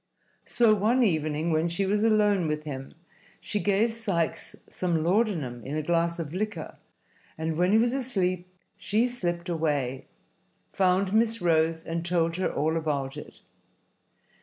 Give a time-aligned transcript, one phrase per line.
[0.47, 2.95] So one evening, when she was alone with him,
[3.39, 6.79] she gave Sikes some laudanum in a glass of liquor,
[7.37, 10.07] and when he was asleep she slipped away,
[10.73, 13.41] found Miss Rose and told her all about it.